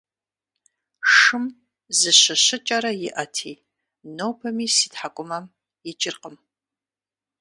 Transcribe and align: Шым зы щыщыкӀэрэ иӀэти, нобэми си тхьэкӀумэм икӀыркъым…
Шым 1.15 1.45
зы 1.97 2.11
щыщыкӀэрэ 2.21 2.91
иӀэти, 3.07 3.53
нобэми 4.15 4.67
си 4.75 4.87
тхьэкӀумэм 4.91 5.45
икӀыркъым… 5.89 6.35